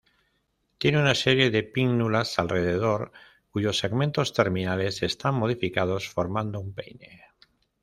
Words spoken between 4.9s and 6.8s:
están modificados formando un